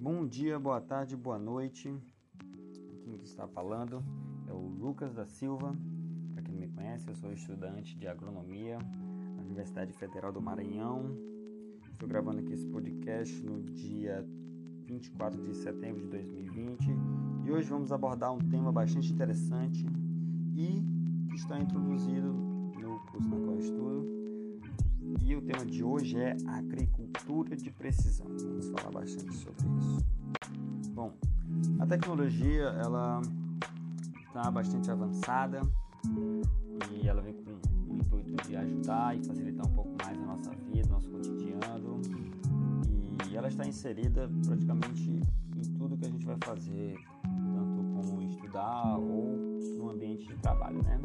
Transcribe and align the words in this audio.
Bom 0.00 0.28
dia, 0.28 0.60
boa 0.60 0.80
tarde, 0.80 1.16
boa 1.16 1.40
noite. 1.40 1.92
Quem 3.02 3.16
está 3.20 3.48
falando 3.48 4.00
é 4.46 4.52
o 4.52 4.60
Lucas 4.60 5.12
da 5.12 5.26
Silva. 5.26 5.76
Para 6.32 6.44
quem 6.44 6.54
não 6.54 6.60
me 6.60 6.68
conhece, 6.68 7.08
eu 7.08 7.16
sou 7.16 7.32
estudante 7.32 7.98
de 7.98 8.06
agronomia 8.06 8.78
na 9.34 9.42
Universidade 9.42 9.92
Federal 9.92 10.30
do 10.30 10.40
Maranhão. 10.40 11.16
Estou 11.90 12.08
gravando 12.08 12.38
aqui 12.38 12.52
esse 12.52 12.68
podcast 12.68 13.42
no 13.42 13.60
dia 13.60 14.24
24 14.86 15.42
de 15.42 15.56
setembro 15.56 16.02
de 16.02 16.10
2020 16.10 16.90
e 17.44 17.50
hoje 17.50 17.68
vamos 17.68 17.90
abordar 17.90 18.32
um 18.32 18.38
tema 18.38 18.70
bastante 18.70 19.12
interessante 19.12 19.84
e 20.54 20.80
que 21.28 21.34
está 21.34 21.58
introduzido 21.58 22.32
no 22.32 23.00
curso 23.10 23.28
na 23.28 23.36
qual 23.36 23.56
eu 23.56 23.58
estudo 23.58 24.27
e 25.22 25.36
o 25.36 25.42
tema 25.42 25.64
de 25.64 25.82
hoje 25.82 26.18
é 26.18 26.36
agricultura 26.46 27.56
de 27.56 27.70
precisão. 27.70 28.26
Vamos 28.26 28.68
falar 28.68 28.90
bastante 28.90 29.34
sobre 29.36 29.66
isso. 29.78 30.06
Bom, 30.92 31.12
a 31.78 31.86
tecnologia 31.86 32.64
ela 32.82 33.20
está 34.26 34.50
bastante 34.50 34.90
avançada 34.90 35.60
e 36.90 37.08
ela 37.08 37.22
vem 37.22 37.34
com 37.34 37.50
o 37.92 37.96
intuito 37.96 38.48
de 38.48 38.56
ajudar 38.56 39.16
e 39.16 39.24
facilitar 39.24 39.66
um 39.66 39.74
pouco 39.74 39.96
mais 40.02 40.18
a 40.18 40.26
nossa 40.26 40.50
vida, 40.72 40.88
nosso 40.88 41.10
cotidiano. 41.10 42.00
E 43.30 43.36
ela 43.36 43.48
está 43.48 43.66
inserida 43.66 44.30
praticamente 44.46 45.20
em 45.56 45.72
tudo 45.78 45.96
que 45.96 46.06
a 46.06 46.10
gente 46.10 46.24
vai 46.24 46.36
fazer, 46.44 46.98
como 48.02 48.22
estudar 48.22 48.98
ou 48.98 49.36
no 49.76 49.90
ambiente 49.90 50.26
de 50.26 50.36
trabalho, 50.36 50.82
né? 50.82 51.00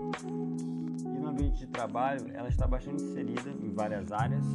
E 1.04 1.20
no 1.20 1.28
ambiente 1.28 1.60
de 1.60 1.68
trabalho, 1.68 2.26
ela 2.34 2.50
está 2.50 2.68
bastante 2.68 3.04
inserida 3.04 3.50
em 3.50 3.72
várias 3.74 4.12
áreas, 4.12 4.46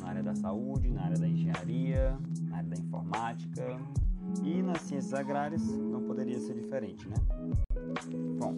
na 0.00 0.08
área 0.08 0.22
da 0.22 0.34
saúde, 0.34 0.90
na 0.90 1.04
área 1.04 1.18
da 1.18 1.28
engenharia, 1.28 2.16
na 2.48 2.58
área 2.58 2.70
da 2.70 2.76
informática 2.76 3.80
e 4.44 4.62
nas 4.62 4.82
ciências 4.82 5.14
agrárias 5.14 5.62
não 5.66 6.02
poderia 6.02 6.38
ser 6.38 6.54
diferente, 6.54 7.08
né? 7.08 7.16
Bom, 8.38 8.54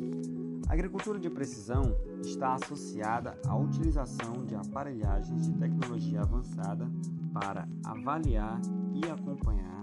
a 0.69 0.73
agricultura 0.73 1.19
de 1.19 1.31
precisão 1.31 1.97
está 2.21 2.55
associada 2.55 3.39
à 3.47 3.57
utilização 3.57 4.45
de 4.45 4.55
aparelhagens 4.55 5.47
de 5.47 5.53
tecnologia 5.55 6.21
avançada 6.21 6.89
para 7.33 7.67
avaliar 7.85 8.61
e 8.95 9.11
acompanhar 9.11 9.83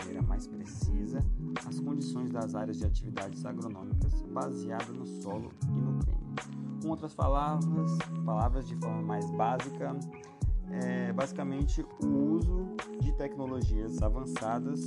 maneira 0.00 0.22
mais 0.22 0.46
precisa 0.46 1.18
as 1.66 1.78
condições 1.78 2.30
das 2.30 2.54
áreas 2.54 2.78
de 2.78 2.86
atividades 2.86 3.44
agronômicas 3.44 4.22
baseadas 4.22 4.96
no 4.96 5.06
solo 5.06 5.50
e 5.62 5.80
no 5.80 5.98
clima. 5.98 6.20
Com 6.82 6.88
outras 6.88 7.14
palavras, 7.14 7.98
palavras 8.24 8.66
de 8.66 8.74
forma 8.76 9.02
mais 9.02 9.30
básica, 9.32 9.94
é 10.70 11.12
basicamente 11.12 11.84
o 12.02 12.06
uso 12.06 12.66
de 13.00 13.12
tecnologias 13.12 14.00
avançadas 14.02 14.80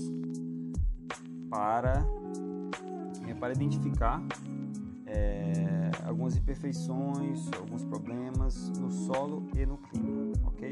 para, 1.49 2.03
é, 3.27 3.33
para 3.35 3.53
identificar 3.53 4.23
é, 5.05 5.91
algumas 6.05 6.35
imperfeições, 6.35 7.49
alguns 7.59 7.83
problemas 7.85 8.69
no 8.79 8.89
solo 8.89 9.47
e 9.55 9.65
no 9.65 9.77
clima, 9.77 10.31
ok? 10.45 10.69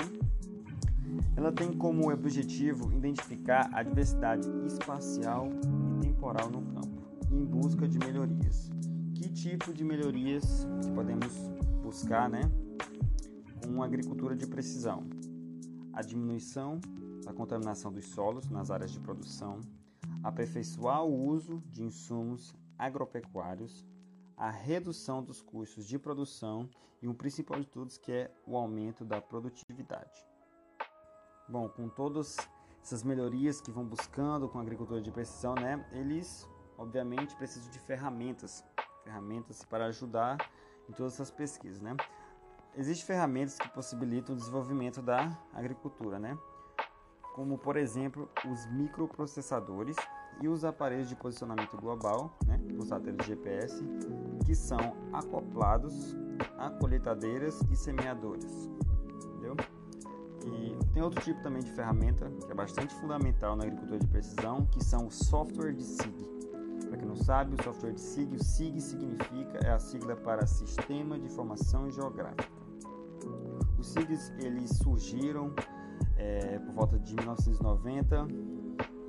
Ela 1.35 1.51
tem 1.51 1.71
como 1.73 2.11
objetivo 2.11 2.91
identificar 2.93 3.69
a 3.73 3.81
diversidade 3.81 4.47
espacial 4.65 5.49
e 5.97 6.01
temporal 6.01 6.49
no 6.49 6.61
campo, 6.61 7.01
em 7.31 7.45
busca 7.45 7.87
de 7.87 7.97
melhorias. 7.97 8.69
Que 9.15 9.29
tipo 9.29 9.73
de 9.73 9.83
melhorias 9.83 10.67
que 10.81 10.91
podemos 10.91 11.33
buscar, 11.81 12.29
né, 12.29 12.41
com 13.63 13.81
agricultura 13.81 14.35
de 14.35 14.45
precisão? 14.47 15.03
A 15.93 16.01
diminuição 16.01 16.79
da 17.23 17.33
contaminação 17.33 17.91
dos 17.91 18.05
solos 18.05 18.49
nas 18.49 18.71
áreas 18.71 18.91
de 18.91 18.99
produção, 18.99 19.59
aperfeiçoar 20.23 21.03
o 21.03 21.27
uso 21.27 21.61
de 21.71 21.83
insumos 21.83 22.55
agropecuários, 22.77 23.85
a 24.35 24.49
redução 24.49 25.23
dos 25.23 25.41
custos 25.41 25.85
de 25.85 25.99
produção 25.99 26.67
e 27.01 27.07
o 27.07 27.13
principal 27.13 27.59
de 27.59 27.67
todos 27.67 27.97
que 27.97 28.11
é 28.11 28.33
o 28.45 28.57
aumento 28.57 29.05
da 29.05 29.21
produtividade. 29.21 30.30
Bom, 31.47 31.67
com 31.69 31.89
todas 31.89 32.37
essas 32.81 33.03
melhorias 33.03 33.61
que 33.61 33.71
vão 33.71 33.85
buscando 33.85 34.47
com 34.49 34.57
a 34.57 34.61
agricultura 34.61 35.01
de 35.01 35.11
precisão, 35.11 35.53
né, 35.55 35.85
eles 35.91 36.47
obviamente 36.77 37.35
precisam 37.35 37.69
de 37.71 37.79
ferramentas, 37.79 38.63
ferramentas 39.03 39.63
para 39.63 39.85
ajudar 39.85 40.37
em 40.89 40.93
todas 40.93 41.13
essas 41.13 41.29
pesquisas, 41.29 41.79
né? 41.79 41.95
Existem 42.75 43.05
ferramentas 43.05 43.57
que 43.57 43.69
possibilitam 43.69 44.33
o 44.33 44.37
desenvolvimento 44.37 45.01
da 45.01 45.37
agricultura, 45.53 46.17
né? 46.17 46.37
Como 47.35 47.57
por 47.57 47.77
exemplo 47.77 48.29
os 48.49 48.65
microprocessadores 48.71 49.95
e 50.41 50.47
os 50.47 50.65
aparelhos 50.65 51.09
de 51.09 51.15
posicionamento 51.15 51.77
global, 51.77 52.35
né, 52.45 52.59
os 52.79 52.87
satélites 52.87 53.27
GPS, 53.27 53.83
que 54.45 54.55
são 54.55 54.79
acoplados 55.13 56.15
a 56.57 56.69
colheitadeiras 56.71 57.61
e 57.69 57.75
semeadoras, 57.75 58.69
entendeu? 59.23 59.55
E 60.45 60.77
tem 60.93 61.01
outro 61.01 61.21
tipo 61.23 61.41
também 61.41 61.61
de 61.61 61.71
ferramenta 61.71 62.31
que 62.45 62.51
é 62.51 62.55
bastante 62.55 62.93
fundamental 62.95 63.55
na 63.55 63.63
agricultura 63.63 63.99
de 63.99 64.07
precisão, 64.07 64.65
que 64.65 64.83
são 64.83 65.07
o 65.07 65.11
software 65.11 65.73
de 65.73 65.83
SIG. 65.83 66.31
Para 66.87 66.97
quem 66.97 67.07
não 67.07 67.15
sabe, 67.15 67.55
o 67.55 67.63
software 67.63 67.93
de 67.93 68.01
SIG, 68.01 68.35
o 68.35 68.43
SIG 68.43 68.81
significa 68.81 69.59
é 69.63 69.71
a 69.71 69.79
sigla 69.79 70.15
para 70.15 70.45
Sistema 70.45 71.17
de 71.17 71.25
Informação 71.25 71.89
Geográfica. 71.89 72.49
Os 73.77 73.87
SIGs 73.87 74.33
eles 74.39 74.69
surgiram 74.77 75.53
é, 76.17 76.59
por 76.59 76.73
volta 76.73 76.99
de 76.99 77.15
1990 77.15 78.27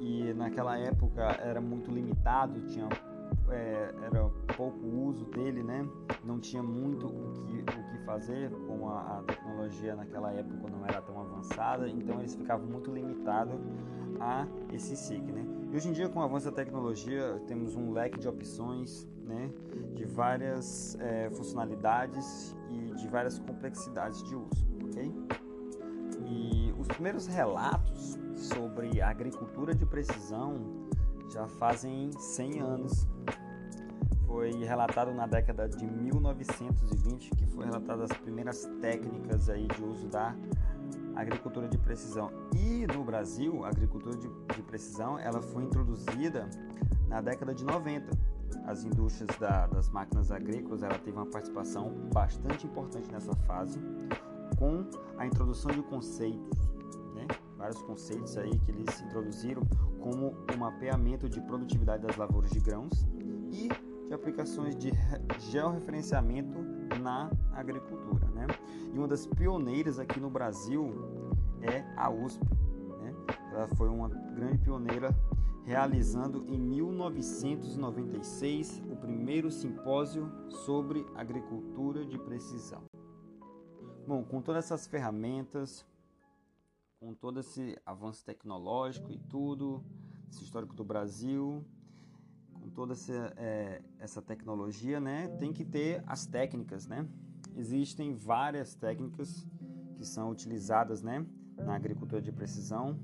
e 0.00 0.32
naquela 0.34 0.78
época 0.78 1.22
era 1.40 1.60
muito 1.60 1.90
limitado, 1.90 2.60
tinha 2.66 2.88
é, 3.50 3.94
era 4.02 4.28
pouco 4.56 4.86
uso 4.86 5.24
dele, 5.26 5.62
né? 5.62 5.86
Não 6.24 6.38
tinha 6.38 6.62
muito 6.62 7.06
o 7.06 7.32
que, 7.44 7.58
o 7.60 7.64
que 7.64 7.98
fazer, 8.04 8.50
como 8.66 8.88
a, 8.88 9.18
a, 9.18 9.22
tecnologia 9.22 9.96
naquela 9.96 10.32
época 10.32 10.70
não 10.70 10.86
era 10.86 11.02
tão 11.02 11.20
avançada, 11.20 11.88
então 11.88 12.20
eles 12.20 12.34
ficavam 12.34 12.66
muito 12.66 12.92
limitados 12.92 13.60
a 14.20 14.46
esse 14.72 14.96
SIG, 14.96 15.32
né? 15.32 15.44
E 15.72 15.76
hoje 15.76 15.88
em 15.88 15.92
dia, 15.92 16.08
com 16.08 16.20
o 16.20 16.22
avanço 16.22 16.46
da 16.46 16.52
tecnologia, 16.52 17.42
temos 17.46 17.74
um 17.74 17.92
leque 17.92 18.18
de 18.20 18.28
opções, 18.28 19.08
né? 19.24 19.50
De 19.94 20.04
várias 20.04 20.96
é, 21.00 21.28
funcionalidades 21.30 22.56
e 22.70 22.94
de 22.94 23.08
várias 23.08 23.38
complexidades 23.38 24.22
de 24.22 24.36
uso, 24.36 24.66
ok? 24.84 25.12
E 26.26 26.72
os 26.78 26.86
primeiros 26.88 27.26
relatos 27.26 28.18
sobre 28.36 29.00
agricultura 29.00 29.74
de 29.74 29.84
precisão 29.84 30.88
já 31.32 31.48
fazem 31.48 32.10
100 32.12 32.60
anos. 32.60 33.08
Foi 34.32 34.50
relatado 34.64 35.12
na 35.12 35.26
década 35.26 35.68
de 35.68 35.86
1920 35.86 37.30
que 37.32 37.46
foi 37.48 37.66
relatada 37.66 38.04
as 38.04 38.12
primeiras 38.14 38.64
técnicas 38.80 39.50
aí 39.50 39.68
de 39.68 39.84
uso 39.84 40.08
da 40.08 40.34
agricultura 41.14 41.68
de 41.68 41.76
precisão. 41.76 42.32
E 42.56 42.86
no 42.86 43.04
Brasil, 43.04 43.62
a 43.62 43.68
agricultura 43.68 44.16
de, 44.16 44.26
de 44.54 44.62
precisão 44.62 45.18
ela 45.18 45.42
foi 45.42 45.64
introduzida 45.64 46.48
na 47.08 47.20
década 47.20 47.54
de 47.54 47.62
90. 47.62 48.08
As 48.64 48.84
indústrias 48.84 49.36
da, 49.38 49.66
das 49.66 49.90
máquinas 49.90 50.32
agrícolas 50.32 50.82
ela 50.82 50.98
teve 50.98 51.14
uma 51.14 51.26
participação 51.26 51.92
bastante 52.10 52.66
importante 52.66 53.12
nessa 53.12 53.36
fase, 53.36 53.78
com 54.58 54.88
a 55.18 55.26
introdução 55.26 55.70
de 55.72 55.82
conceitos, 55.82 56.58
né? 57.14 57.26
vários 57.58 57.82
conceitos 57.82 58.38
aí 58.38 58.58
que 58.60 58.70
eles 58.70 58.98
introduziram, 59.02 59.62
como 60.00 60.34
o 60.54 60.58
mapeamento 60.58 61.28
de 61.28 61.38
produtividade 61.42 62.06
das 62.06 62.16
lavouras 62.16 62.50
de 62.50 62.60
grãos 62.60 63.06
e 63.52 63.91
aplicações 64.14 64.76
de 64.76 64.92
georreferenciamento 65.50 66.58
na 67.00 67.30
agricultura. 67.52 68.26
Né? 68.28 68.46
E 68.92 68.98
uma 68.98 69.08
das 69.08 69.26
pioneiras 69.26 69.98
aqui 69.98 70.20
no 70.20 70.30
Brasil 70.30 70.94
é 71.60 71.84
a 71.96 72.08
USP. 72.10 72.44
Né? 73.00 73.12
Ela 73.52 73.66
foi 73.68 73.88
uma 73.88 74.08
grande 74.08 74.58
pioneira 74.58 75.16
realizando 75.64 76.44
em 76.48 76.58
1996 76.58 78.82
o 78.90 78.96
primeiro 78.96 79.48
simpósio 79.50 80.30
sobre 80.48 81.06
agricultura 81.14 82.04
de 82.04 82.18
precisão. 82.18 82.82
Bom, 84.06 84.22
com 84.24 84.42
todas 84.42 84.64
essas 84.64 84.86
ferramentas, 84.88 85.86
com 86.98 87.14
todo 87.14 87.40
esse 87.40 87.78
avanço 87.86 88.24
tecnológico 88.24 89.12
e 89.12 89.18
tudo, 89.18 89.84
esse 90.28 90.42
histórico 90.42 90.74
do 90.74 90.82
Brasil, 90.84 91.64
toda 92.74 92.92
essa, 92.92 93.32
é, 93.36 93.82
essa 93.98 94.20
tecnologia, 94.20 95.00
né, 95.00 95.28
tem 95.38 95.52
que 95.52 95.64
ter 95.64 96.02
as 96.06 96.26
técnicas, 96.26 96.86
né? 96.86 97.06
Existem 97.56 98.14
várias 98.14 98.74
técnicas 98.74 99.46
que 99.96 100.04
são 100.04 100.30
utilizadas, 100.30 101.02
né, 101.02 101.24
na 101.56 101.74
agricultura 101.74 102.20
de 102.20 102.32
precisão 102.32 102.98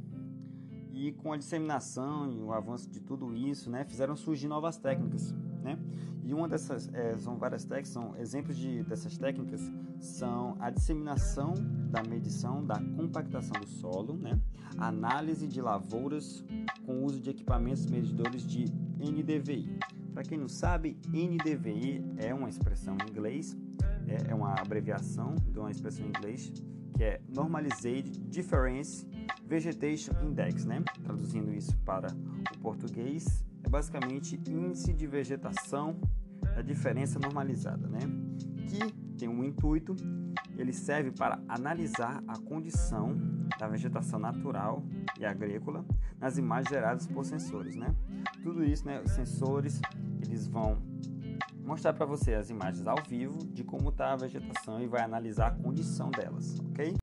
e 0.90 1.12
com 1.12 1.32
a 1.32 1.36
disseminação 1.36 2.32
e 2.32 2.42
o 2.42 2.52
avanço 2.52 2.90
de 2.90 3.00
tudo 3.00 3.34
isso, 3.34 3.70
né, 3.70 3.84
fizeram 3.84 4.16
surgir 4.16 4.48
novas 4.48 4.76
técnicas 4.78 5.34
né? 5.62 5.78
E 6.24 6.34
uma 6.34 6.46
dessas, 6.46 6.92
é, 6.92 7.16
são 7.16 7.38
várias 7.38 7.64
técnicas, 7.64 7.88
são 7.88 8.16
exemplos 8.16 8.56
de, 8.56 8.82
dessas 8.82 9.16
técnicas 9.16 9.62
são 9.98 10.56
a 10.60 10.70
disseminação 10.70 11.54
da 11.90 12.02
medição 12.02 12.64
da 12.64 12.78
compactação 12.96 13.58
do 13.60 13.66
solo, 13.66 14.14
né? 14.16 14.38
análise 14.76 15.46
de 15.46 15.60
lavouras 15.60 16.44
com 16.84 17.04
uso 17.04 17.20
de 17.20 17.30
equipamentos 17.30 17.86
medidores 17.86 18.46
de 18.46 18.66
NDVI. 18.98 19.78
Para 20.12 20.22
quem 20.22 20.36
não 20.36 20.48
sabe, 20.48 20.98
NDVI 21.08 22.04
é 22.18 22.34
uma 22.34 22.48
expressão 22.48 22.96
em 22.96 23.10
inglês, 23.10 23.56
é, 24.06 24.30
é 24.30 24.34
uma 24.34 24.52
abreviação 24.54 25.34
de 25.34 25.58
uma 25.58 25.70
expressão 25.70 26.04
em 26.04 26.08
inglês 26.08 26.52
que 26.94 27.04
é 27.04 27.20
Normalized 27.28 28.10
Difference 28.28 29.06
Vegetation 29.46 30.12
Index, 30.22 30.64
né? 30.64 30.82
Traduzindo 31.04 31.52
isso 31.52 31.76
para 31.84 32.08
o 32.54 32.58
português, 32.58 33.44
é 33.62 33.68
basicamente 33.68 34.40
índice 34.48 34.92
de 34.92 35.06
vegetação 35.06 35.96
da 36.54 36.62
diferença 36.62 37.18
normalizada, 37.18 37.86
né? 37.88 38.00
Que 38.68 38.92
tem 39.18 39.28
um 39.28 39.42
intuito, 39.44 39.96
ele 40.56 40.72
serve 40.72 41.10
para 41.10 41.40
analisar 41.48 42.22
a 42.26 42.38
condição 42.38 43.16
da 43.58 43.66
vegetação 43.66 44.18
natural 44.18 44.84
e 45.18 45.24
agrícola 45.24 45.84
nas 46.18 46.38
imagens 46.38 46.68
geradas 46.68 47.06
por 47.06 47.24
sensores, 47.24 47.76
né? 47.76 47.94
Tudo 48.42 48.64
isso, 48.64 48.86
né? 48.86 49.00
Os 49.04 49.10
sensores, 49.12 49.80
eles 50.22 50.46
vão 50.46 50.78
mostrar 51.64 51.92
para 51.92 52.06
você 52.06 52.34
as 52.34 52.48
imagens 52.48 52.86
ao 52.86 52.96
vivo 53.06 53.38
de 53.46 53.62
como 53.62 53.90
está 53.90 54.12
a 54.12 54.16
vegetação 54.16 54.80
e 54.80 54.86
vai 54.86 55.02
analisar 55.02 55.48
a 55.48 55.50
condição 55.50 56.10
delas, 56.10 56.58
ok? 56.70 56.96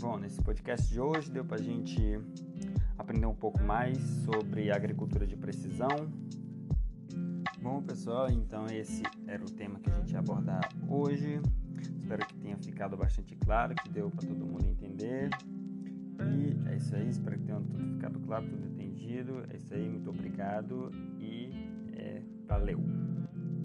Bom, 0.00 0.18
nesse 0.18 0.40
podcast 0.42 0.88
de 0.92 1.00
hoje 1.00 1.30
deu 1.30 1.44
para 1.44 1.56
a 1.56 1.62
gente 1.62 2.20
aprender 2.98 3.26
um 3.26 3.34
pouco 3.34 3.62
mais 3.62 3.98
sobre 4.24 4.70
agricultura 4.70 5.26
de 5.26 5.36
precisão. 5.36 5.88
Bom, 7.60 7.82
pessoal, 7.82 8.30
então 8.30 8.66
esse 8.66 9.02
era 9.26 9.42
o 9.42 9.50
tema 9.50 9.78
que 9.78 9.88
a 9.90 9.94
gente 9.94 10.12
ia 10.12 10.18
abordar 10.18 10.68
hoje. 10.88 11.40
Espero 11.96 12.26
que 12.26 12.34
tenha 12.36 12.56
ficado 12.56 12.96
bastante 12.96 13.36
claro, 13.36 13.74
que 13.74 13.88
deu 13.88 14.10
para 14.10 14.26
todo 14.26 14.46
mundo 14.46 14.66
entender. 14.66 15.30
E 16.20 16.68
é 16.68 16.76
isso 16.76 16.94
aí, 16.94 17.08
espero 17.08 17.38
que 17.38 17.44
tenha 17.44 17.60
tudo 17.60 17.84
ficado 17.94 18.18
claro, 18.20 18.46
tudo 18.46 18.66
entendido. 18.66 19.44
É 19.50 19.56
isso 19.56 19.72
aí, 19.74 19.88
muito 19.88 20.10
obrigado 20.10 20.90
e 21.20 21.50
é, 21.94 22.22
valeu! 22.46 23.07